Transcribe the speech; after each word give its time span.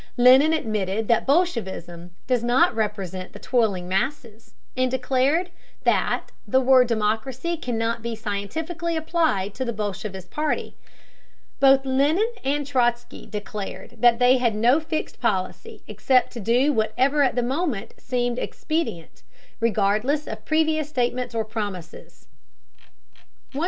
Lenin 0.17 0.51
admitted 0.51 1.07
that 1.09 1.27
bolshevism 1.27 2.09
"does 2.25 2.43
not 2.43 2.73
represent 2.73 3.33
the 3.33 3.37
toiling 3.39 3.87
masses," 3.87 4.55
and 4.75 4.89
declared 4.89 5.51
that 5.83 6.31
"the 6.47 6.59
word 6.59 6.87
democracy 6.87 7.55
cannot 7.55 8.01
be 8.01 8.15
scientifically 8.15 8.97
applied 8.97 9.53
to 9.53 9.63
the 9.63 9.71
bolshevist 9.71 10.31
party." 10.31 10.75
Both 11.59 11.85
Lenin 11.85 12.31
and 12.43 12.65
Trotzky 12.65 13.27
declared 13.27 14.01
that 14.01 14.17
they 14.17 14.39
had 14.39 14.55
no 14.55 14.79
fixed 14.79 15.21
policy 15.21 15.83
except 15.87 16.33
to 16.33 16.39
do 16.39 16.73
whatever 16.73 17.21
at 17.21 17.35
the 17.35 17.43
moment 17.43 17.93
seemed 18.01 18.39
expedient, 18.39 19.21
regardless 19.59 20.25
of 20.25 20.45
previous 20.45 20.89
statements 20.89 21.35
or 21.35 21.45
promises. 21.45 22.27
150. 23.51 23.59